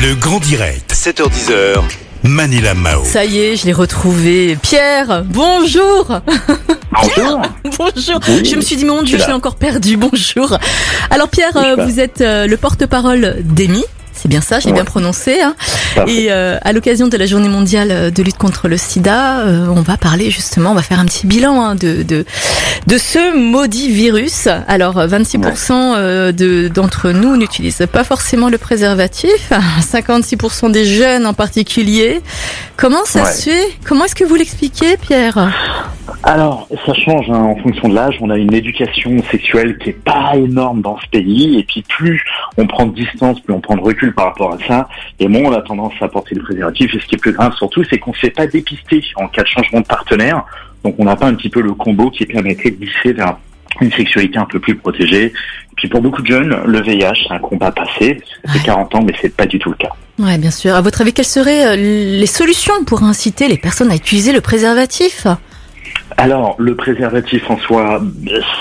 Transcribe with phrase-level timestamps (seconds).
[0.00, 1.82] Le grand direct, 7h10h,
[2.22, 3.04] Manila Mao.
[3.04, 4.56] Ça y est, je l'ai retrouvé.
[4.62, 6.20] Pierre, bonjour
[6.92, 7.42] Bonjour.
[7.78, 9.96] Bonjour Oui, Je me suis dit, mon Dieu, je l'ai encore perdu.
[9.96, 10.56] Bonjour
[11.10, 13.84] Alors Pierre, Oui, euh, vous êtes euh, le porte-parole d'EMI.
[14.20, 14.74] C'est bien ça, j'ai Ouais.
[14.74, 15.40] bien prononcé.
[15.40, 15.54] hein.
[16.06, 19.80] Et euh, à l'occasion de la journée mondiale de lutte contre le sida, euh, on
[19.82, 22.24] va parler justement, on va faire un petit bilan hein, de, de
[22.86, 24.48] de ce maudit virus.
[24.66, 29.50] Alors, euh, 26% euh, de d'entre nous n'utilisent pas forcément le préservatif,
[29.80, 32.20] 56% des jeunes en particulier.
[32.76, 33.32] Comment ça Ouais.
[33.32, 33.68] se fait?
[33.84, 35.50] Comment est-ce que vous l'expliquez, Pierre?
[36.22, 38.16] Alors, ça change hein, en fonction de l'âge.
[38.20, 42.22] On a une éducation sexuelle qui est pas énorme dans ce pays, et puis plus
[42.56, 45.50] on prend de distance, plus on prend de recul par rapport à ça, et moins
[45.50, 46.94] on a tendance à porter le préservatif.
[46.94, 49.28] Et ce qui est plus grave surtout, c'est qu'on ne se fait pas dépister en
[49.28, 50.44] cas de changement de partenaire.
[50.84, 53.36] Donc, on n'a pas un petit peu le combo qui permettrait de glisser vers
[53.80, 55.26] une sexualité un peu plus protégée.
[55.26, 58.20] Et puis pour beaucoup de jeunes, le VIH, c'est un combat passé.
[58.46, 58.64] Fait Ouais.
[58.64, 59.90] 40 ans, mais c'est pas du tout le cas.
[60.18, 60.74] Ouais, bien sûr.
[60.74, 64.40] À votre avis, quelles seraient euh, les solutions pour inciter les personnes à utiliser le
[64.40, 65.26] préservatif?
[66.20, 68.02] Alors, le préservatif en soi,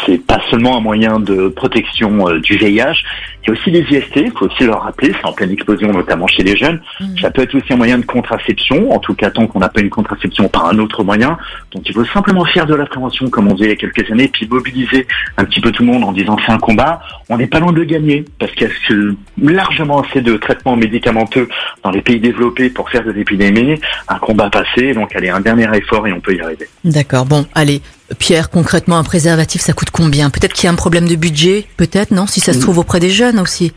[0.06, 3.02] c'est pas seulement un moyen de protection euh, du VIH,
[3.48, 5.92] il y a aussi les IST, il faut aussi le rappeler, c'est en pleine explosion
[5.92, 6.82] notamment chez les jeunes.
[7.00, 7.18] Mm.
[7.22, 9.82] Ça peut être aussi un moyen de contraception, en tout cas tant qu'on n'a pas
[9.82, 11.38] une contraception par un autre moyen.
[11.72, 14.12] Donc il faut simplement faire de la prévention comme on disait il y a quelques
[14.12, 17.00] années, puis mobiliser un petit peu tout le monde en disant c'est un combat.
[17.30, 20.76] On n'est pas loin de le gagner, parce qu'il y a largement assez de traitements
[20.76, 21.48] médicamenteux
[21.84, 23.80] dans les pays développés pour faire de l'épidémie.
[24.10, 26.68] Un combat passé, donc allez, un dernier effort et on peut y arriver.
[26.84, 27.26] D'accord.
[27.26, 27.82] Bon, allez.
[28.20, 30.30] Pierre, concrètement, un préservatif, ça coûte combien?
[30.30, 32.26] Peut-être qu'il y a un problème de budget, peut-être, non?
[32.28, 32.62] Si ça se Mm.
[32.62, 33.74] trouve auprès des jeunes aussi.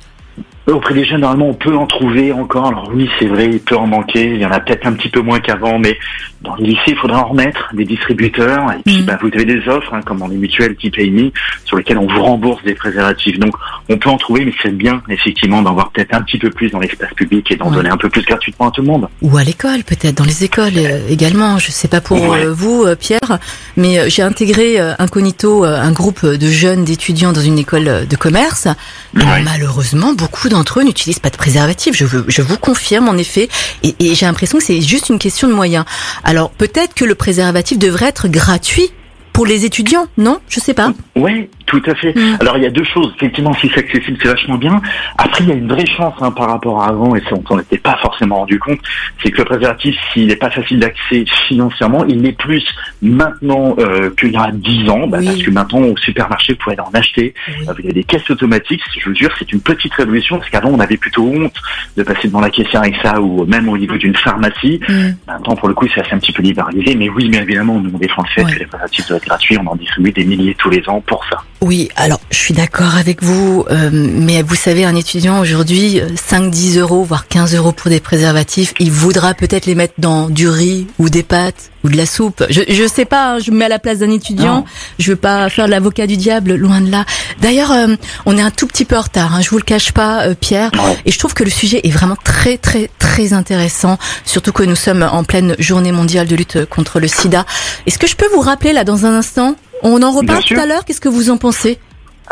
[0.66, 2.66] Auprès des jeunes, normalement, on peut en trouver encore.
[2.66, 4.34] Alors oui, c'est vrai, il peut en manquer.
[4.34, 5.98] Il y en a peut-être un petit peu moins qu'avant, mais
[6.42, 8.72] dans les lycées, il faudra en remettre des distributeurs.
[8.72, 9.04] Et puis, Mhm.
[9.04, 11.32] bah, vous avez des offres, hein, comme dans les mutuelles type AMI,
[11.64, 13.38] sur lesquelles on vous rembourse des préservatifs.
[13.38, 13.54] Donc,
[13.88, 16.70] on peut en trouver, mais c'est bien, effectivement, d'en voir peut-être un petit peu plus
[16.70, 17.76] dans l'espace public et d'en Ouais.
[17.76, 19.08] donner un peu plus gratuitement à tout le monde.
[19.22, 21.58] Ou à l'école, peut-être, dans les écoles euh, également.
[21.58, 22.44] Je sais pas pour Ouais.
[22.46, 23.38] euh, vous, euh, Pierre,
[23.76, 28.66] mais j'ai intégré incognito un groupe de jeunes d'étudiants dans une école de commerce.
[29.14, 29.42] Et Ouais.
[29.42, 31.94] malheureusement, beaucoup d'entre eux n'utilisent pas de préservatif.
[31.94, 33.48] Je, vous confirme, en effet.
[33.82, 35.84] Et, et j'ai l'impression que c'est juste une question de moyens.
[36.30, 38.92] Alors, peut-être que le préservatif devrait être gratuit
[39.32, 40.38] pour les étudiants, non?
[40.48, 40.92] Je sais pas.
[41.16, 42.12] Ouais, tout à fait.
[42.16, 42.36] Mm.
[42.40, 43.12] Alors il y a deux choses.
[43.16, 44.82] Effectivement, si c'est accessible, c'est vachement bien.
[45.16, 47.46] Après, il y a une vraie chance hein, par rapport à avant, et ça on
[47.46, 48.80] s'en était pas forcément rendu compte,
[49.22, 52.64] c'est que le préservatif, s'il n'est pas facile d'accès financièrement, il l'est plus
[53.00, 55.26] maintenant euh, qu'il y a 10 ans, bah, Oui.
[55.26, 57.32] parce que maintenant au supermarché, vous pouvez en acheter.
[57.46, 57.66] Oui.
[57.78, 58.82] Il y a des caisses automatiques.
[58.98, 61.54] Je vous jure, c'est une petite révolution, parce qu'avant on avait plutôt honte
[61.96, 64.80] de passer devant la caissière avec ça, ou même au niveau d'une pharmacie.
[64.88, 65.10] Mm.
[65.28, 66.96] Maintenant, pour le coup, c'est assez un petit peu libéralisé.
[66.96, 69.58] Mais oui, bien évidemment, nous on défend le fait que les préservatifs doivent être gratuits.
[69.58, 71.38] On en distribue des milliers tous les ans pour ça.
[71.62, 76.08] Oui, alors je suis d'accord avec vous, euh, mais vous savez, un étudiant aujourd'hui, euh,
[76.16, 80.48] 5-10 euros, voire 15 euros pour des préservatifs, il voudra peut-être les mettre dans du
[80.48, 82.42] riz ou des pâtes ou de la soupe.
[82.48, 84.64] Je, je sais pas, hein, je me mets à la place d'un étudiant, Non.
[84.98, 87.04] je veux pas faire l'avocat du diable, loin de là.
[87.42, 87.94] D'ailleurs, euh,
[88.24, 90.34] on est un tout petit peu en retard, hein, je vous le cache pas, euh,
[90.38, 90.70] Pierre,
[91.04, 94.76] et je trouve que le sujet est vraiment très très très intéressant, surtout que nous
[94.76, 97.44] sommes en pleine journée mondiale de lutte contre le sida.
[97.86, 100.66] Est-ce que je peux vous rappeler là dans un instant On en reparle tout à
[100.66, 101.78] l'heure, qu'est-ce que vous en pensez?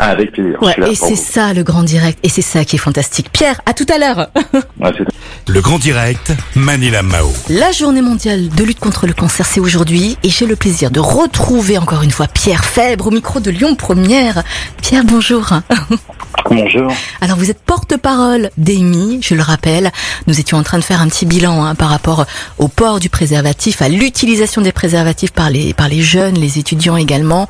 [0.01, 0.57] Ah, avec plaisir.
[0.61, 2.79] Je Ouais, suis là et c'est ça le grand direct, et c'est ça qui est
[2.79, 3.31] fantastique.
[3.33, 4.29] Pierre, à tout à l'heure.
[4.79, 7.27] Ouais, c'est- Le grand direct, Manila Mao.
[7.49, 11.01] La journée mondiale de lutte contre le cancer, c'est aujourd'hui, et j'ai le plaisir de
[11.01, 14.43] retrouver encore une fois Pierre Fèbre au micro de Lyon Première.
[14.81, 15.49] Pierre, bonjour.
[16.49, 16.91] Bonjour.
[17.21, 19.91] Alors vous êtes porte-parole d'EMI, je le rappelle.
[20.27, 22.25] Nous étions en train de faire un petit bilan hein, par rapport
[22.57, 26.97] au port du préservatif, à l'utilisation des préservatifs par les par les jeunes, les étudiants
[26.97, 27.47] également.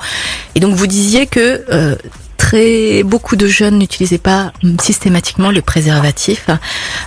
[0.56, 1.96] Et donc vous disiez que euh,
[2.38, 4.52] très beaucoup de jeunes n'utilisaient pas
[4.82, 6.48] systématiquement le préservatif.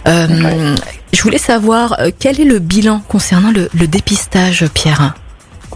[0.07, 0.75] Euh, Ouais.
[1.13, 5.15] Je voulais savoir euh, quel est le bilan concernant le, le dépistage, Pierre?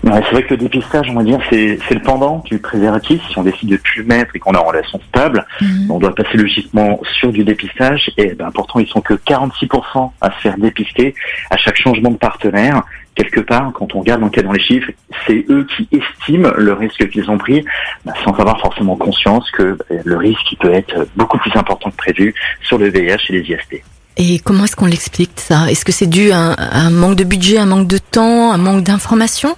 [0.06, 3.20] Ouais, c'est vrai que le dépistage, on va dire, c'est c'est le pendant du préservatif.
[3.28, 5.90] Si on décide de plus le mettre et qu'on est en relation stable, Mhm.
[5.90, 8.08] on doit passer logiquement sur du dépistage.
[8.16, 11.14] Et ben, pourtant, ils sont que 46% à se faire dépister
[11.50, 12.82] à chaque changement de partenaire.
[13.16, 14.90] Quelque part, quand on regarde dans les chiffres,
[15.26, 17.64] c'est eux qui estiment le risque qu'ils ont pris,
[18.04, 21.90] ben, sans avoir forcément conscience que ben, le risque il peut être beaucoup plus important
[21.90, 22.32] que prévu
[22.62, 23.82] sur le VIH et les IST.
[24.18, 25.68] Et comment est-ce qu'on l'explique ça?
[25.70, 28.52] Est-ce que c'est dû à un, à un manque de budget, un manque de temps,
[28.52, 29.56] un manque d'information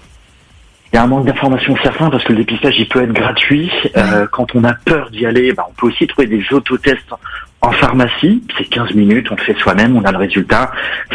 [0.93, 3.71] Il y a un manque d'information certain parce que le dépistage il peut être gratuit.
[3.97, 7.13] Euh, quand on a peur d'y aller, bah, on peut aussi trouver des autotests
[7.61, 10.71] En pharmacie, c'est 15 minutes, on le fait soi-même, on a le résultat,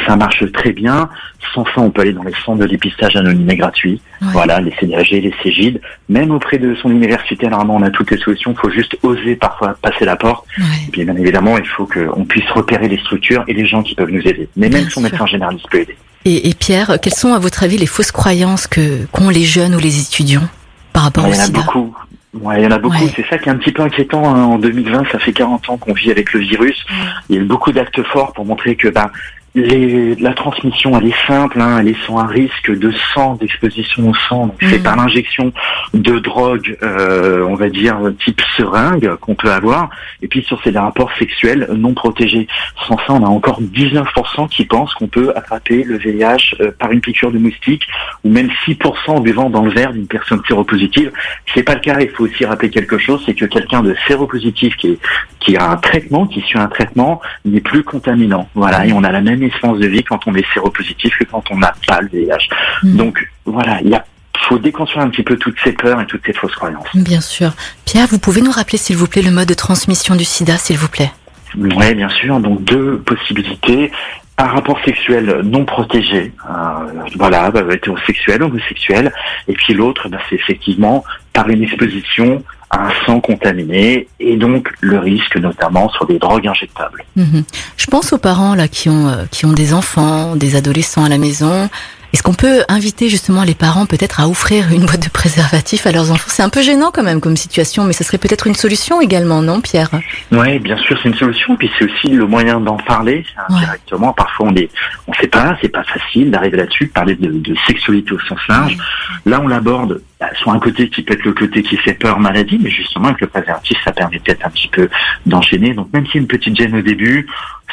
[0.06, 1.10] ça marche très bien.
[1.54, 4.02] Sans ça, on peut aller dans les centres de dépistage anonyme et gratuit.
[4.22, 4.28] Ouais.
[4.31, 5.81] Voilà, les CDAG, les CGID.
[6.10, 8.52] Même auprès de son université, normalement, on a toutes les solutions.
[8.52, 10.46] Il faut juste oser parfois passer la porte.
[10.58, 10.66] Ouais.
[10.88, 13.96] Et puis, bien évidemment, il faut qu'on puisse repérer les structures et les gens qui
[13.96, 14.50] peuvent nous aider.
[14.56, 15.02] Mais même son sûr.
[15.02, 15.98] médecin généraliste peut aider.
[16.25, 19.75] Et, et Pierre, quelles sont à votre avis les fausses croyances que qu'ont les jeunes
[19.75, 20.48] ou les étudiants
[20.94, 21.96] par rapport Ouais, au il y en a beaucoup.
[22.34, 22.96] Ouais, il y en a beaucoup.
[22.96, 23.14] Ouais.
[23.16, 24.34] C'est ça qui est un petit peu inquiétant.
[24.34, 24.44] hein.
[24.44, 26.84] En 2020, ça fait 40 ans qu'on vit avec le virus.
[27.30, 29.12] Il y a eu beaucoup d'actes forts pour montrer que bah,
[29.56, 31.62] les, la transmission, elle est simple.
[31.62, 34.48] Hein, elle est sans un risque de sang, d'exposition au sang.
[34.48, 34.84] Donc, C'est Mhm.
[34.84, 35.54] par l'injection
[35.94, 39.90] de drogue, euh, on va dire type seringue qu'on peut avoir.
[40.22, 42.48] Et puis sur ces rapports sexuels non protégés.
[42.88, 46.92] Sans ça, on a encore 19% qui pensent qu'on peut attraper le VIH euh, par
[46.92, 47.84] une piqûre de moustique,
[48.24, 51.12] ou même 6% en buvant dans le verre d'une personne séropositive.
[51.54, 52.00] C'est pas le cas.
[52.00, 55.00] Il faut aussi rappeler quelque chose, c'est que quelqu'un de séropositif qui, est,
[55.40, 58.48] qui a un traitement, qui suit un traitement, n'est plus contaminant.
[58.56, 61.44] Voilà, et on a la même espérance de vie quand on est séropositif que quand
[61.51, 62.50] on n'a pas le VIH.
[62.84, 62.95] Mhm.
[62.95, 64.06] Donc voilà, il y a,
[64.48, 66.88] faut déconstruire un petit peu toutes ces peurs et toutes ces fausses croyances.
[66.94, 67.54] Bien sûr.
[67.86, 70.78] Pierre, vous pouvez nous rappeler s'il vous plaît le mode de transmission du sida, s'il
[70.78, 71.12] vous plaît?
[71.56, 72.40] Oui, bien sûr.
[72.40, 73.92] Donc deux possibilités.
[74.38, 79.13] Un rapport sexuel non protégé, euh, voilà, bah, hétérosexuel, homosexuel,
[79.48, 81.04] et puis l'autre, bah, c'est effectivement
[81.34, 82.44] par une exposition
[82.80, 87.04] un sang contaminé, et donc le risque notamment sur des drogues injectables.
[87.16, 87.44] Mhm.
[87.78, 91.10] Je pense aux parents là qui ont euh, qui ont des enfants, des adolescents à
[91.10, 91.70] la maison.
[92.13, 95.92] Est-ce qu'on peut inviter justement les parents peut-être à offrir une boîte de préservatifs à
[95.92, 96.27] leurs enfants?
[96.30, 99.42] C'est un peu gênant quand même comme situation, mais ce serait peut-être une solution également,
[99.42, 99.89] non, Pierre?
[100.31, 103.62] Oui, bien sûr, c'est une solution, puis c'est aussi le moyen d'en parler hein, Ouais.
[103.62, 104.13] directement.
[104.13, 104.69] Parfois, on est,
[105.07, 108.39] on sait pas, c'est pas facile d'arriver là-dessus, de parler de, de sexualité au sens
[108.48, 108.77] large.
[109.25, 112.19] Là, on l'aborde bah, sur un côté qui peut être le côté qui fait peur
[112.19, 114.88] maladie, mais justement avec le préservatif, ça permet peut-être un petit peu
[115.25, 115.74] d'enchaîner.
[115.74, 117.25] Donc même s'il y a une petite gêne au début,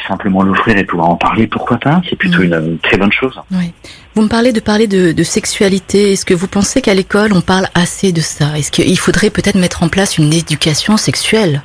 [0.07, 2.43] simplement l'offrir et pouvoir en parler, pourquoi pas C'est plutôt Mm.
[2.45, 3.39] une, une très bonne chose.
[3.51, 3.71] Oui.
[4.15, 6.11] Vous me parlez de parler de, de sexualité.
[6.13, 8.57] Est-ce que vous pensez qu'à l'école on parle assez de ça?
[8.57, 11.61] Est-ce qu'il faudrait peut-être mettre en place une éducation sexuelle?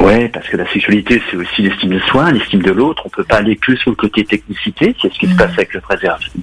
[0.00, 3.02] Ouais, parce que la sexualité, c'est aussi l'estime de soi, l'estime de l'autre.
[3.06, 4.94] On peut pas aller plus sur le côté technicité.
[5.00, 5.36] C'est ce qui se Mm.
[5.36, 5.80] passe avec le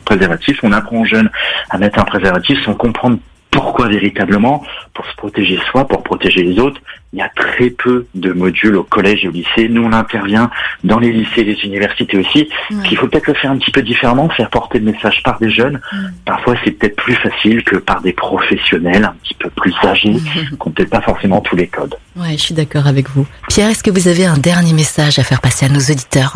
[0.04, 0.60] préservatif.
[0.63, 1.30] On apprend aux jeunes
[1.69, 3.18] à mettre un préservatif sans comprendre
[3.51, 4.63] pourquoi véritablement,
[4.94, 6.81] pour se protéger soi, pour protéger les autres.
[7.13, 9.68] Il y a très peu de modules au collège et au lycée.
[9.69, 10.50] Nous, on intervient
[10.86, 12.48] dans les lycées et les universités aussi.
[12.89, 15.50] Il faut peut-être le faire un petit peu différemment, faire porter le message par des
[15.50, 15.81] jeunes.
[16.25, 20.51] Parfois, c'est peut-être plus facile que par des professionnels un petit peu plus âgés, qui
[20.53, 21.95] n'ont peut-être pas forcément tous les codes.
[22.15, 23.27] Ouais, je suis d'accord avec vous.
[23.50, 26.33] Pierre, est-ce que vous avez un dernier message à faire passer à nos auditeurs?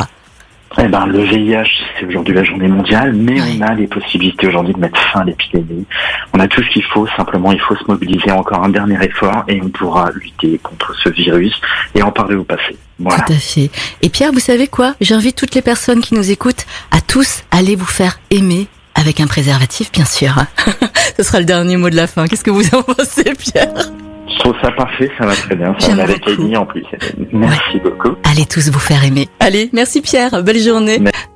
[0.78, 1.64] Eh ben, le VIH,
[1.98, 5.24] c'est aujourd'hui la journée mondiale, mais on a les possibilités aujourd'hui de mettre fin à
[5.24, 5.86] l'épidémie.
[6.34, 9.44] On a tout ce qu'il faut, simplement il faut se mobiliser encore un dernier effort
[9.48, 11.58] et on pourra lutter contre ce virus
[11.94, 12.76] et en parler au passé.
[12.98, 13.24] Voilà.
[13.24, 13.70] Tout à fait.
[14.02, 14.94] Et Pierre, vous savez quoi?
[15.00, 19.26] J'invite toutes les personnes qui nous écoutent à tous aller vous faire aimer avec un
[19.26, 20.34] préservatif, bien sûr.
[21.16, 22.26] Ce sera le dernier mot de la fin.
[22.26, 23.90] Qu'est-ce que vous en pensez, Pierre?
[24.28, 25.74] Je trouve ça parfait, ça va très bien.
[25.78, 26.26] Ça va avec.
[26.28, 26.84] Amy en plus.
[27.32, 28.16] Merci beaucoup.
[28.24, 29.28] Allez tous vous faire aimer.
[29.40, 30.42] Allez, merci Pierre.
[30.42, 30.98] Belle journée.
[30.98, 31.20] Merci.